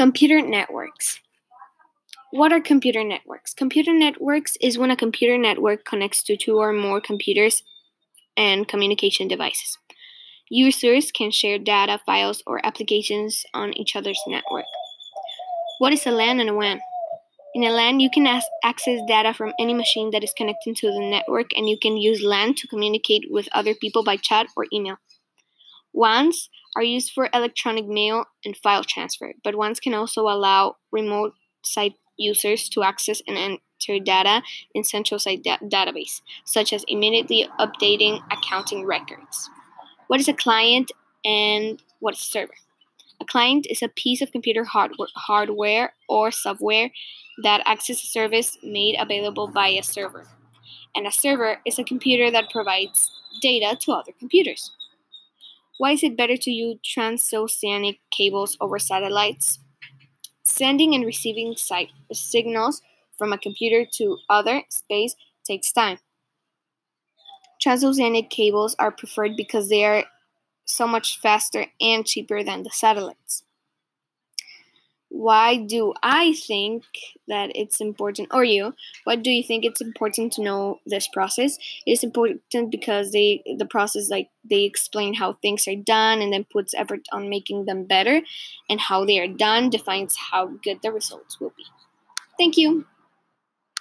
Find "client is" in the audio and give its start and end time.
43.24-43.82